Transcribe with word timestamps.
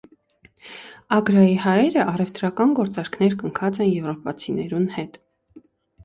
Ակրայի 1.17 1.51
հայերը 1.65 2.05
առեւտրական 2.13 2.73
գործարքներ 2.79 3.35
կնքած 3.41 3.77
են 3.85 3.89
եւրոպացիներուն 3.91 4.89
հետ։ 4.95 5.21